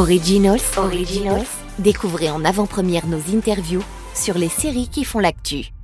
[0.00, 1.46] Originals, Originals.
[1.78, 5.74] Découvrez en avant-première nos interviews sur les séries qui font l'actu.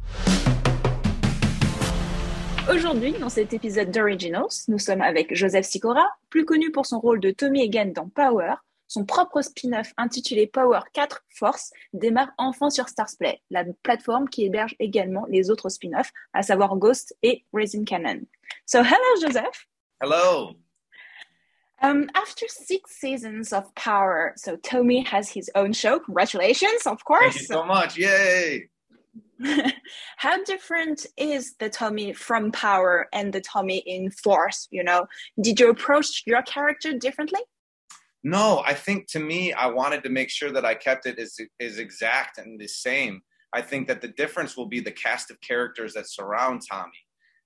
[2.73, 7.21] Aujourd'hui, dans cet épisode d'Originals, nous sommes avec Joseph Sikora, plus connu pour son rôle
[7.21, 8.55] de Tommy Egan dans Power.
[8.89, 14.77] Son propre spin-off intitulé Power 4 Force démarre enfin sur Starsplay, la plateforme qui héberge
[14.79, 18.23] également les autres spin-offs, à savoir Ghost et Raising Cannon.
[18.65, 19.69] So, hello, Joseph.
[20.01, 20.57] Hello.
[21.83, 25.99] Um, after six seasons of Power, so Tommy has his own show.
[25.99, 27.35] Congratulations, of course.
[27.35, 27.99] Thank you so much.
[27.99, 28.71] Yay.
[30.17, 34.69] How different is the Tommy from Power and the Tommy in Force?
[34.71, 35.07] You know,
[35.41, 37.41] did you approach your character differently?
[38.25, 41.37] No, I think to me, I wanted to make sure that I kept it as,
[41.61, 43.21] as exact and the same.
[43.53, 46.91] I think that the difference will be the cast of characters that surround Tommy.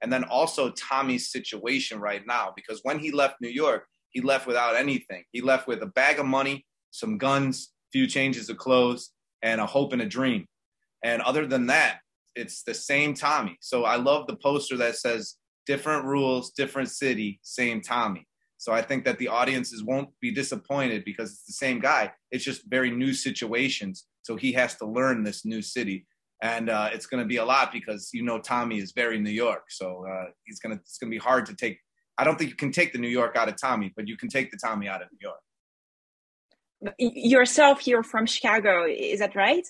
[0.02, 4.46] And then also Tommy's situation right now, because when he left New York, he left
[4.46, 5.24] without anything.
[5.32, 9.10] He left with a bag of money, some guns, few changes of clothes,
[9.42, 10.46] and a hope and a dream.
[11.02, 12.00] And other than that,
[12.34, 13.56] it's the same Tommy.
[13.60, 18.26] So I love the poster that says different rules, different city, same Tommy.
[18.58, 22.12] So I think that the audiences won't be disappointed because it's the same guy.
[22.30, 24.06] It's just very new situations.
[24.22, 26.06] So he has to learn this new city.
[26.42, 29.30] And uh, it's going to be a lot because you know Tommy is very New
[29.30, 30.76] York, so uh, he's gonna.
[30.76, 31.78] It's gonna be hard to take
[32.20, 34.28] I don't think you can take the New York out of Tommy, but you can
[34.28, 35.40] take the Tommy out of New York.
[36.98, 39.66] Yourself, you're from Chicago, is that right?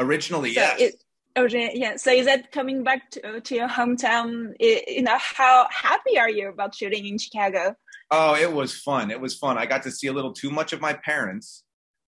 [0.00, 0.80] Originally, so yes.
[0.80, 1.04] It,
[1.36, 1.94] oh, yeah.
[1.96, 4.52] So is that coming back to, to your hometown?
[4.58, 7.76] You know, how happy are you about shooting in Chicago?
[8.10, 9.12] Oh, it was fun.
[9.12, 9.56] It was fun.
[9.56, 11.62] I got to see a little too much of my parents,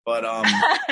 [0.07, 0.47] but um,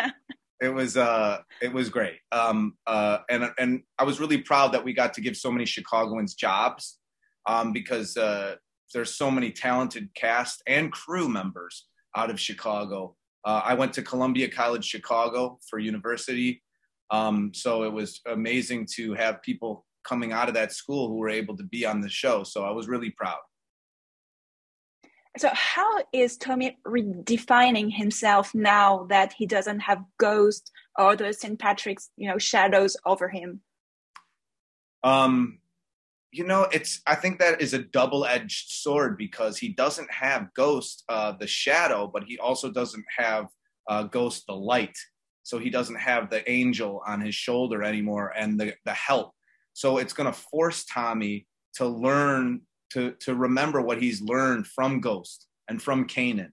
[0.61, 2.19] it was uh, it was great.
[2.33, 5.67] Um, uh, and and I was really proud that we got to give so many
[5.67, 6.99] Chicagoans jobs,
[7.47, 8.57] um, because uh,
[8.93, 11.87] there's so many talented cast and crew members
[12.17, 13.17] out of Chicago.
[13.45, 16.63] Uh, I went to Columbia College Chicago for university,
[17.11, 21.29] um, so it was amazing to have people coming out of that school who were
[21.29, 22.43] able to be on the show.
[22.43, 23.39] So I was really proud.
[25.37, 31.59] So how is Tommy redefining himself now that he doesn't have Ghost or the St.
[31.59, 33.61] Patrick's, you know, shadows over him?
[35.05, 35.61] Um,
[36.31, 41.05] you know, it's I think that is a double-edged sword because he doesn't have Ghost
[41.09, 43.47] uh, the shadow, but he also doesn't have
[43.89, 44.97] uh, Ghost the light.
[45.43, 49.33] So he doesn't have the angel on his shoulder anymore and the the help.
[49.73, 52.63] So it's going to force Tommy to learn
[52.93, 56.51] to to remember what he's learned from Ghost and from Kanan,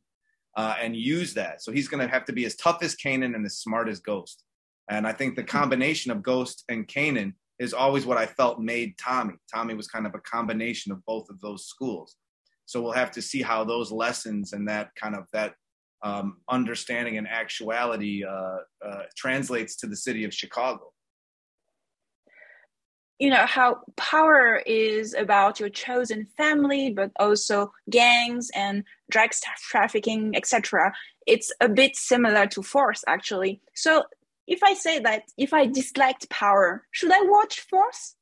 [0.56, 1.62] uh, and use that.
[1.62, 4.00] So he's going to have to be as tough as Kanan and as smart as
[4.00, 4.44] Ghost.
[4.90, 8.98] And I think the combination of Ghost and Kanan is always what I felt made
[8.98, 9.36] Tommy.
[9.54, 12.18] Tommy was kind of a combination of both of those schools.
[12.66, 15.54] So we'll have to see how those lessons and that kind of that
[16.04, 20.92] um, understanding and actuality uh, uh, translates to the city of Chicago.
[23.18, 29.30] You know how power is about your chosen family, but also gangs and drug
[29.70, 30.94] trafficking, etc.
[31.26, 33.62] It's a bit similar to Force, actually.
[33.74, 34.04] So
[34.48, 38.16] if I say that if I disliked Power, should I watch Force?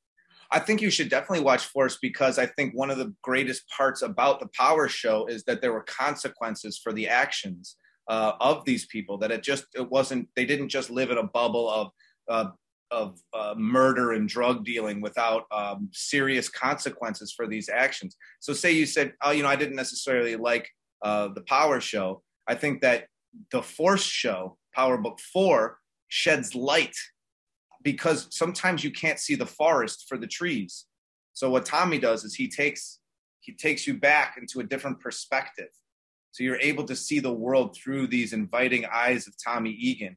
[0.51, 4.03] I think you should definitely watch Force because I think one of the greatest parts
[4.03, 7.75] about the Power show is that there were consequences for the actions
[8.07, 9.17] uh, of these people.
[9.17, 11.91] That it just it wasn't they didn't just live in a bubble of
[12.29, 12.51] uh,
[12.91, 18.16] of uh, murder and drug dealing without um, serious consequences for these actions.
[18.39, 20.69] So, say you said, "Oh, you know, I didn't necessarily like
[21.03, 23.07] uh, the Power show." I think that
[23.51, 25.79] the Force show, Power Book Four,
[26.13, 26.96] sheds light
[27.81, 30.85] because sometimes you can't see the forest for the trees.
[31.34, 33.00] So what Tommy does is he takes
[33.40, 35.69] he takes you back into a different perspective.
[36.31, 40.16] So you're able to see the world through these inviting eyes of Tommy Egan.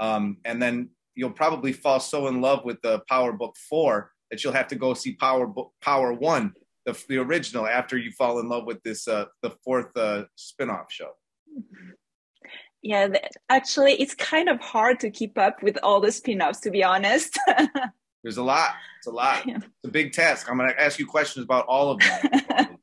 [0.00, 4.42] Um, and then you'll probably fall so in love with the Power Book 4 that
[4.42, 6.52] you'll have to go see Power Book Power 1,
[6.86, 10.90] the, the original, after you fall in love with this uh, the fourth uh, spin-off
[10.90, 11.10] show
[12.82, 13.08] yeah
[13.48, 17.38] actually it's kind of hard to keep up with all the spin-offs to be honest.
[18.22, 18.70] There's a lot.
[18.98, 19.44] It's a lot.
[19.46, 19.56] Yeah.
[19.56, 20.48] it's a big task.
[20.48, 22.78] I'm going to ask you questions about all of them.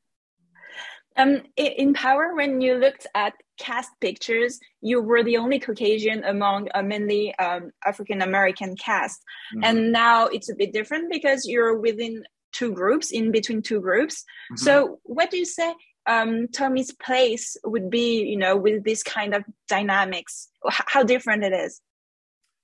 [1.16, 6.68] Um, in power when you looked at cast pictures you were the only caucasian among
[6.74, 9.20] a mainly um, african american cast.
[9.52, 9.64] Mm-hmm.
[9.64, 14.22] and now it's a bit different because you're within two groups in between two groups.
[14.52, 14.64] Mm-hmm.
[14.64, 15.74] so what do you say
[16.06, 20.48] um, Tommy's place would be, you know, with this kind of dynamics?
[20.68, 21.80] How different it is?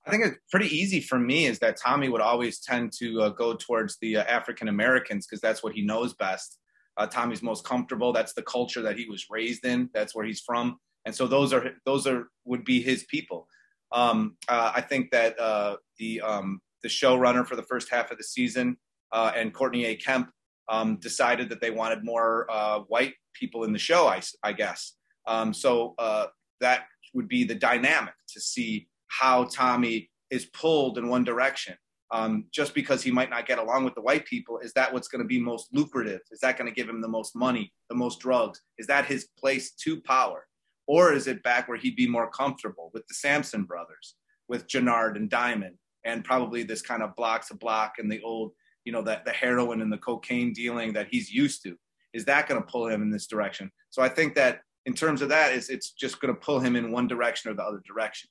[0.05, 3.29] I think it's pretty easy for me is that Tommy would always tend to uh,
[3.29, 6.59] go towards the uh, African Americans because that's what he knows best.
[6.95, 8.13] Uh, Tommy's most comfortable.
[8.13, 9.89] That's the culture that he was raised in.
[9.93, 10.79] That's where he's from.
[11.05, 13.47] and so those are those are would be his people.
[13.91, 18.17] Um, uh, I think that uh, the um, the showrunner for the first half of
[18.17, 18.77] the season
[19.11, 19.95] uh, and Courtney A.
[19.95, 20.31] Kemp
[20.69, 24.07] um, decided that they wanted more uh, white people in the show.
[24.07, 24.93] I, I guess
[25.25, 25.95] um, so.
[25.97, 26.27] Uh,
[26.59, 31.75] that would be the dynamic to see how Tommy is pulled in one direction.
[32.09, 35.09] Um, just because he might not get along with the white people, is that what's
[35.09, 36.21] going to be most lucrative?
[36.31, 38.61] Is that going to give him the most money, the most drugs?
[38.77, 40.45] Is that his place to power?
[40.87, 44.15] Or is it back where he'd be more comfortable with the Sampson brothers,
[44.47, 45.75] with Jenard and Diamond,
[46.05, 48.53] and probably this kind of block to block and the old,
[48.87, 51.75] you know, that the heroin and the cocaine dealing that he's used to?
[52.13, 53.69] Is that going to pull him in this direction?
[53.89, 56.77] So I think that in terms of that, is it's just going to pull him
[56.77, 58.29] in one direction or the other direction.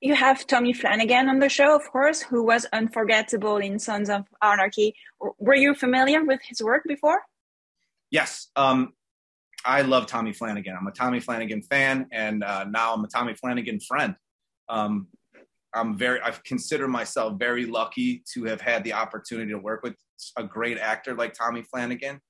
[0.00, 4.24] You have Tommy Flanagan on the show, of course, who was unforgettable in Sons of
[4.40, 4.94] Anarchy.
[5.38, 7.20] Were you familiar with his work before?
[8.10, 8.48] Yes.
[8.56, 8.94] Um,
[9.66, 10.74] I love Tommy Flanagan.
[10.80, 14.16] I'm a Tommy Flanagan fan, and uh, now I'm a Tommy Flanagan friend.
[14.70, 15.08] Um,
[15.76, 19.94] I'm very, I consider myself very lucky to have had the opportunity to work with
[20.36, 22.20] a great actor like Tommy Flanagan.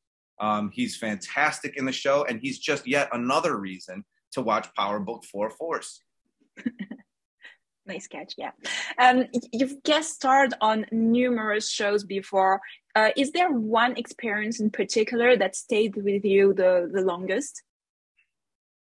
[0.41, 5.01] Um, he's fantastic in the show, and he's just yet another reason to watch Power
[5.01, 6.03] Book 4 Force.
[7.87, 8.51] nice catch, yeah.
[8.99, 12.61] Um, you've guest starred on numerous shows before.
[12.95, 17.63] Uh, is there one experience in particular that stayed with you the, the longest?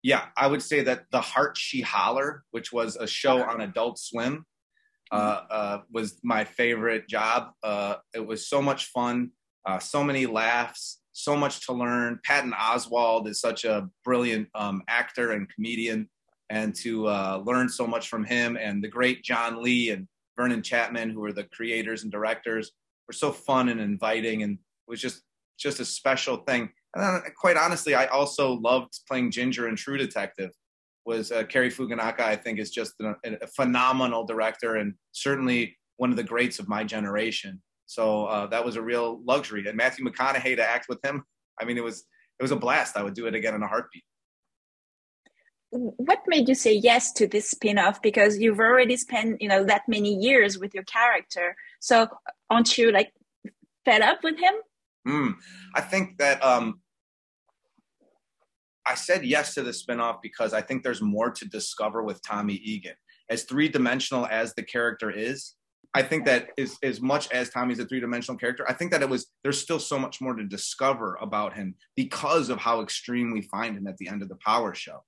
[0.07, 3.99] Yeah, I would say that The Heart She Holler, which was a show on Adult
[3.99, 4.45] Swim,
[5.11, 5.45] uh, mm-hmm.
[5.51, 7.51] uh, was my favorite job.
[7.61, 9.31] Uh, it was so much fun,
[9.65, 12.21] uh, so many laughs so much to learn.
[12.23, 16.07] Patton Oswalt is such a brilliant um, actor and comedian,
[16.49, 20.07] and to uh, learn so much from him and the great John Lee and
[20.37, 22.71] Vernon Chatman, who are the creators and directors,
[23.09, 25.23] were so fun and inviting, and it was just
[25.57, 26.69] just a special thing.
[26.95, 30.51] And then, quite honestly, I also loved playing Ginger in True Detective.
[31.05, 32.21] Was uh, Cary Fukunaga?
[32.21, 36.67] I think is just a, a phenomenal director and certainly one of the greats of
[36.67, 37.61] my generation.
[37.85, 39.65] So uh, that was a real luxury.
[39.67, 41.23] And Matthew McConaughey to act with him,
[41.59, 42.03] I mean, it was
[42.39, 42.97] it was a blast.
[42.97, 44.03] I would do it again in a heartbeat.
[45.69, 48.01] What made you say yes to this spin-off?
[48.01, 51.55] Because you've already spent you know that many years with your character.
[51.79, 52.07] So
[52.49, 53.11] aren't you like
[53.85, 54.53] fed up with him?
[55.07, 55.35] Mm,
[55.73, 56.81] I think that um,
[58.85, 62.55] I said yes to the spinoff because I think there's more to discover with Tommy
[62.55, 62.95] Egan.
[63.29, 65.53] As three dimensional as the character is,
[65.93, 69.01] I think that is as much as Tommy's a three dimensional character, I think that
[69.01, 73.31] it was there's still so much more to discover about him because of how extreme
[73.31, 75.03] we find him at the end of the Power Show.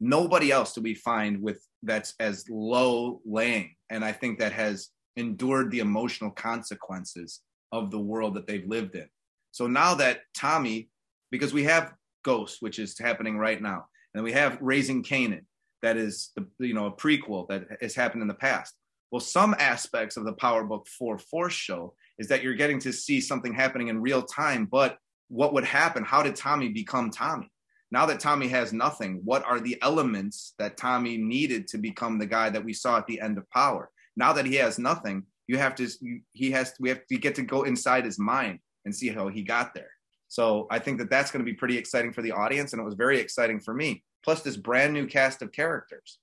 [0.00, 4.88] Nobody else do we find with that's as low laying, and I think that has
[5.16, 7.40] endured the emotional consequences
[7.72, 9.08] of the world that they've lived in.
[9.54, 10.90] So now that Tommy,
[11.30, 15.44] because we have Ghost, which is happening right now, and we have Raising Kanan,
[15.82, 18.74] that is the you know a prequel that has happened in the past
[19.14, 22.92] well, some aspects of the Power Book 4 Force show is that you're getting to
[22.92, 24.98] see something happening in real time, but
[25.28, 26.02] what would happen?
[26.02, 27.48] How did Tommy become Tommy?
[27.92, 32.26] Now that Tommy has nothing, what are the elements that Tommy needed to become the
[32.26, 33.88] guy that we saw at the end of Power?
[34.16, 35.88] Now that he has nothing, you have to
[36.32, 39.42] he has we have to get to go inside his mind and see how he
[39.42, 39.90] got there.
[40.28, 42.84] So I think that that's going to be pretty exciting for the audience, and it
[42.84, 44.02] was very exciting for me.
[44.24, 46.18] Plus, this brand new cast of characters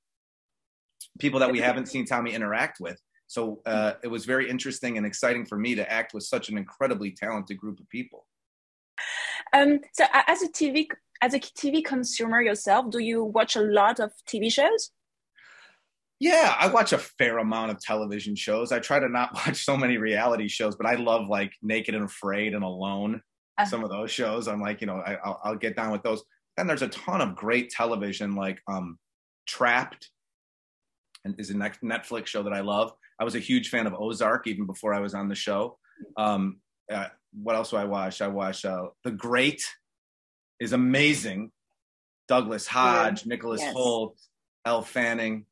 [1.20, 3.00] people that we haven't seen Tommy interact with.
[3.28, 6.58] So uh, it was very interesting and exciting for me to act with such an
[6.58, 8.26] incredibly talented group of people.
[9.54, 10.88] Um, so as a TV
[11.24, 14.92] as a TV consumer yourself, do you watch a lot of TV shows?
[16.22, 18.72] Yeah, I watch a fair amount of television shows.
[18.72, 22.06] I try to not watch so many reality shows, but I love like Naked and
[22.06, 23.24] Afraid and Alone.
[23.58, 23.66] Uh-huh.
[23.66, 26.24] Some of those shows, I'm like, you know, I, will get down with those.
[26.58, 29.00] Then there's a ton of great television like um,
[29.48, 30.12] Trapped
[31.26, 32.94] and is a Netflix show that I love.
[33.20, 35.80] I was a huge fan of Ozark even before I was on the show.
[36.18, 36.60] Um,
[36.92, 38.22] uh, what else do I watch?
[38.22, 39.66] I watch uh, The Great
[40.60, 41.52] is amazing.
[42.28, 43.30] Douglas Hodge, yeah.
[43.30, 43.74] Nicholas yes.
[43.74, 44.18] Hoult,
[44.68, 45.46] Elle Fanning.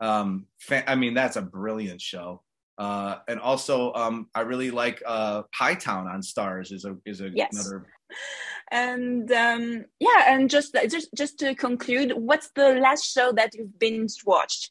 [0.00, 2.42] Um, fa- I mean, that's a brilliant show.
[2.78, 7.30] Uh, and also, um, I really like uh, Hightown on Starz Is a is a
[7.30, 7.48] yes.
[7.52, 7.86] another.
[8.70, 13.78] And um, yeah, and just just just to conclude, what's the last show that you've
[13.78, 14.70] binge watched?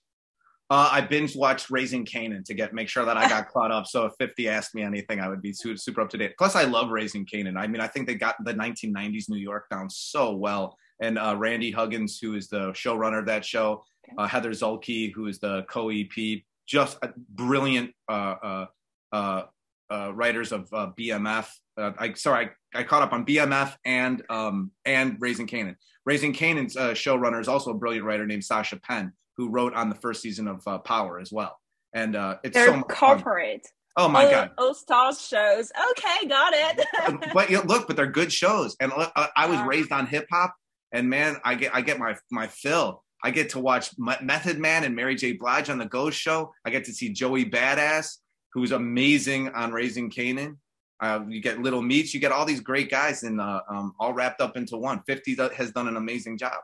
[0.70, 3.88] Uh, I binge watched Raising Kanan to get make sure that I got caught up.
[3.88, 6.36] So if 50 asked me anything, I would be super, super up to date.
[6.38, 7.58] Plus, I love Raising Kanan.
[7.58, 10.78] I mean, I think they got the 1990s New York down so well.
[11.00, 13.84] And uh, Randy Huggins, who is the showrunner of that show,
[14.18, 18.66] uh, Heather Zuehlke, who is the co-EP, just a brilliant uh, uh,
[19.12, 19.42] uh,
[19.90, 21.50] uh, writers of uh, BMF.
[21.78, 25.76] Uh, I sorry, I, I, caught up on BMF and um, and Raising Kanan.
[26.06, 29.90] Raising Kanan's uh, showrunner is also a brilliant writer named Sasha Penn, who wrote on
[29.90, 31.60] the first season of uh, Power as well.
[31.94, 33.64] And uh, it's They're so corporate.
[33.64, 33.72] Fun.
[34.00, 34.52] Oh my all, god!
[34.58, 35.72] All stars shows.
[35.92, 37.32] Okay, got it.
[37.34, 38.76] but you know, look, but they're good shows.
[38.80, 40.54] And I was raised on hip hop,
[40.92, 43.04] and man, I get I get my my fill.
[43.24, 45.34] I get to watch Method Man and Mary J.
[45.34, 46.54] Blige on the Ghost Show.
[46.66, 48.18] I get to see Joey Badass
[48.54, 50.58] who's amazing on Raising Kanan.
[51.00, 54.14] Uh, you get Lil Meech, you get all these great guys, and uh, um, all
[54.14, 55.02] wrapped up into one.
[55.06, 56.60] Fifty has done an amazing job.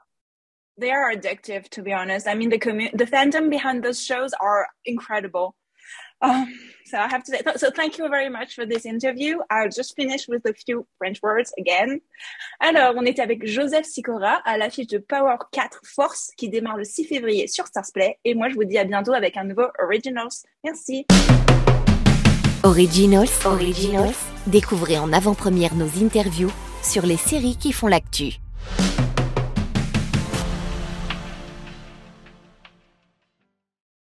[0.76, 2.28] They are addictive, to be honest.
[2.28, 5.56] I mean, the commu- the fandom behind those shows are incredible.
[6.24, 6.48] Um,
[6.86, 9.40] so I have to say, so thank you very much for this interview.
[9.50, 12.00] I'll just finish with a few French words again.
[12.60, 16.86] Alors, on est avec Joseph Sikora à l'affiche de Power 4 Force qui démarre le
[16.86, 18.18] 6 février sur Starsplay.
[18.24, 20.32] Et moi, je vous dis à bientôt avec un nouveau Originals.
[20.64, 21.06] Merci.
[22.64, 24.16] Originals, Originals,
[24.48, 26.52] découvrez en avant-première nos interviews
[26.82, 28.43] sur les séries qui font l'actu.